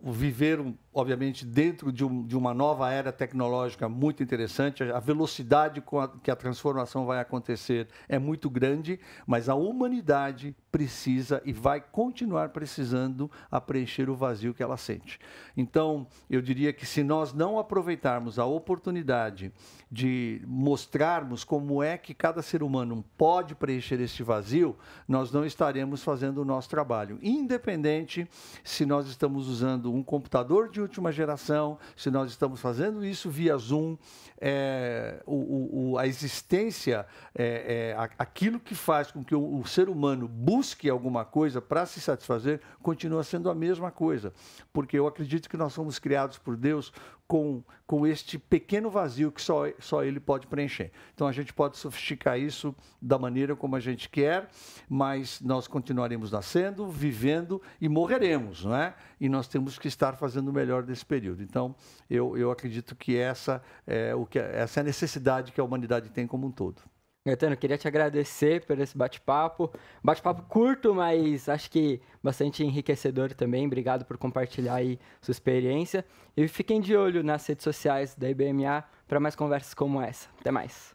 o 0.05 0.13
viver 0.13 0.61
obviamente, 0.95 1.45
dentro 1.45 1.91
de, 1.91 2.05
um, 2.05 2.25
de, 2.25 2.37
uma 2.37 2.55
nova 2.55 2.91
era 2.91 3.11
tecnológica 3.11 3.89
muito 3.89 4.23
interessante. 4.23 4.85
A 4.85 5.01
velocidade 5.01 5.81
com 5.81 5.99
a, 5.99 6.09
que 6.09 6.31
a 6.31 6.37
transformação 6.37 7.05
vai 7.05 7.19
acontecer 7.19 7.89
é 8.09 8.19
muito 8.19 8.49
grande, 8.49 9.01
mas 9.27 9.49
a 9.49 9.57
humanidade 9.57 10.55
precisa 10.71 11.43
e 11.45 11.53
vai 11.53 11.81
continuar 11.81 12.51
precisando 12.51 13.31
a 13.51 13.61
preencher 13.61 14.09
o 14.09 14.15
vazio 14.15 14.55
que 14.55 14.63
ela 14.63 14.77
sente. 14.77 15.19
Então, 15.57 16.07
eu 16.31 16.41
diria 16.41 16.73
que 16.73 16.87
se 16.87 17.03
nós 17.03 17.33
não 17.33 17.59
aproveitarmos 17.59 18.39
a 18.39 18.45
oportunidade 18.45 19.53
de 19.91 20.43
mostrarmos 20.47 21.45
como 21.45 21.83
é 21.83 21.97
que 21.97 22.13
cada 22.13 22.43
ser 22.43 22.63
humano 22.63 23.05
pode 23.17 23.55
preencher 23.55 24.01
este 24.01 24.23
vazio, 24.23 24.77
nós 25.07 25.31
não 25.31 25.45
estaremos 25.45 26.03
fazendo 26.03 26.39
o 26.39 26.45
nosso 26.45 26.69
trabalho, 26.69 27.19
independente 27.23 28.29
se 28.65 28.85
nós 28.85 29.07
estamos 29.07 29.49
usando 29.49 29.94
um 29.95 30.03
computador 30.03 30.69
de 30.69 30.81
última 30.81 31.13
geração, 31.13 31.79
se 31.97 32.11
nós 32.11 32.31
estamos 32.31 32.61
fazendo 32.61 33.05
isso 33.05 33.31
via 33.31 33.57
Zoom, 33.57 33.97
é, 34.41 35.23
o, 35.25 35.93
o, 35.93 35.99
a 35.99 36.07
existência, 36.07 37.07
é, 37.35 37.95
é, 37.97 38.09
aquilo 38.19 38.59
que 38.59 38.75
faz 38.75 39.13
com 39.13 39.25
que 39.25 39.35
o, 39.35 39.61
o 39.61 39.67
ser 39.67 39.89
humano 39.89 40.27
busque 40.27 40.91
alguma 40.91 41.25
coisa 41.25 41.63
para 41.63 41.87
se 41.87 42.01
satisfazer, 42.01 42.61
continua 42.83 43.23
sendo 43.23 43.49
a 43.49 43.55
mesma 43.55 43.91
coisa. 43.91 44.33
Porque 44.73 44.99
eu 44.99 45.07
acredito 45.07 45.49
que 45.49 45.57
nós 45.57 45.73
somos 45.73 45.99
criados 45.99 46.39
por 46.39 46.57
Deus 46.57 46.93
com, 47.27 47.63
com 47.87 48.07
este 48.07 48.39
pequeno 48.39 48.91
vazio 48.91 49.33
que 49.33 49.41
só, 49.41 49.65
só 49.79 50.05
ele 50.05 50.21
pode 50.21 50.47
preencher. 50.47 50.93
Então 51.15 51.27
a 51.27 51.33
gente 51.33 51.53
pode 51.53 51.77
sofisticar 51.77 52.39
isso 52.39 52.75
da 53.01 53.19
maneira 53.19 53.57
como 53.57 53.77
a 53.77 53.81
gente 53.81 54.09
quer, 54.09 54.49
mas 54.89 55.41
nós 55.41 55.67
continuaremos 55.67 56.31
nascendo, 56.31 56.89
vivendo 56.89 57.61
e 57.81 57.89
morreremos, 57.89 58.65
não 58.65 58.77
é? 58.77 58.95
E 59.21 59.29
nós 59.29 59.49
temos 59.49 59.79
que 59.79 59.89
estar 59.89 60.17
fazendo 60.17 60.49
o 60.49 60.53
melhor 60.53 60.83
desse 60.83 61.05
período. 61.05 61.43
Então 61.43 61.75
eu, 62.09 62.37
eu 62.37 62.51
acredito 62.51 62.95
que 62.95 63.17
essa 63.17 63.63
é, 63.87 64.15
o 64.15 64.27
que, 64.27 64.39
essa 64.39 64.81
é 64.81 64.83
a 64.83 64.85
necessidade 64.85 65.53
que 65.53 65.61
a 65.61 65.65
humanidade 65.65 66.11
tem 66.11 66.27
como 66.27 66.47
um 66.47 66.51
todo. 66.51 66.83
Gaetano, 67.27 67.57
queria 67.57 67.79
te 67.79 67.89
agradecer 67.89 68.67
por 68.67 68.79
esse 68.79 68.97
bate-papo. 68.97 69.73
Bate-papo 70.03 70.43
curto, 70.43 70.95
mas 70.95 71.49
acho 71.49 71.71
que 71.71 71.99
bastante 72.23 72.63
enriquecedor 72.63 73.33
também. 73.33 73.65
Obrigado 73.65 74.05
por 74.05 74.19
compartilhar 74.19 74.75
aí 74.75 74.99
sua 75.23 75.33
experiência. 75.33 76.05
E 76.37 76.47
fiquem 76.47 76.83
de 76.83 76.95
olho 76.95 77.23
nas 77.23 77.47
redes 77.47 77.65
sociais 77.65 78.15
da 78.15 78.29
IBMA 78.29 78.85
para 79.09 79.19
mais 79.19 79.35
conversas 79.35 79.73
como 79.73 80.03
essa. 80.03 80.29
Até 80.39 80.51
mais. 80.51 80.95